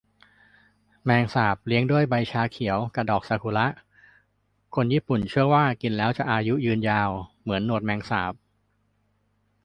[1.03, 3.67] แมงสาบเลี้ยงด้วยใบชาเขียวกะดอกซากูระ
[4.75, 7.09] คนญี่ปุ่นเชื่อว่ากินแล้วจะอายุยืนยาว
[7.41, 8.33] เหมือนหนวดแมงสาบ